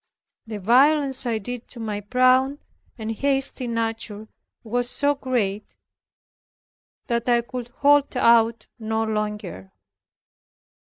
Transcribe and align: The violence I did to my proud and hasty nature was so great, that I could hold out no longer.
The 0.47 0.57
violence 0.57 1.27
I 1.27 1.37
did 1.37 1.67
to 1.67 1.79
my 1.79 1.99
proud 2.01 2.57
and 2.97 3.11
hasty 3.11 3.67
nature 3.67 4.27
was 4.63 4.89
so 4.89 5.13
great, 5.13 5.75
that 7.05 7.29
I 7.29 7.41
could 7.41 7.67
hold 7.67 8.17
out 8.17 8.65
no 8.79 9.03
longer. 9.03 9.71